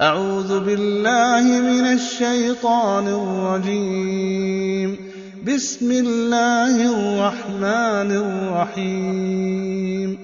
[0.00, 4.96] أعوذ بالله من الشيطان الرجيم.
[5.46, 10.16] بسم الله الرحمن الرحيم.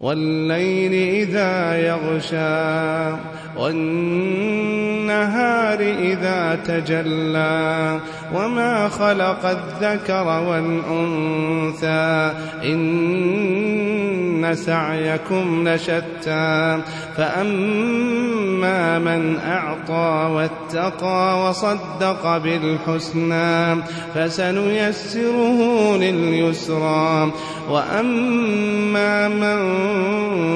[0.00, 0.92] والليل
[1.28, 3.16] إذا يغشى
[3.58, 8.00] والنهار إذا تجلى
[8.34, 12.32] وما خلق الذكر والأنثى
[12.64, 16.78] إن سعيكم لشتى
[17.16, 23.82] فأما من أعطى واتقى وصدق بالحسنى
[24.14, 27.32] فسنيسره لليسرى.
[27.70, 29.58] وأما من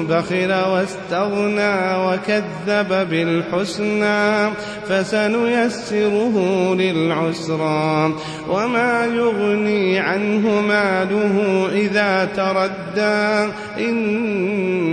[0.07, 4.49] بخل واستغنى وكذب بالحسنى
[4.89, 6.35] فسنيسره
[6.75, 8.13] للعسرى.
[8.49, 13.51] وما يغني عنه ماله إذا تردى
[13.89, 14.92] إن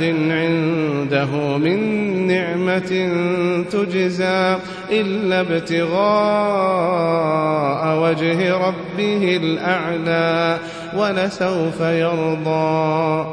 [0.03, 1.77] عنده من
[2.27, 3.09] نعمة
[3.71, 4.57] تجزى
[4.91, 6.01] إلا ابتغاء
[8.03, 10.57] وجه ربه الأعلى
[10.97, 13.25] ولسوف يرضى.